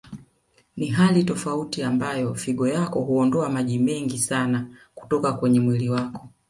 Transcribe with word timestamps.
Ni 0.77 0.87
hali 0.87 1.23
tofauti 1.23 1.83
ambayo 1.83 2.35
figo 2.35 2.67
yako 2.67 2.99
huondoa 3.01 3.49
maji 3.49 3.79
mengi 3.79 4.19
sana 4.19 4.67
kutoka 4.95 5.33
kwenye 5.33 5.59
mwili 5.59 5.89
wako 5.89 6.29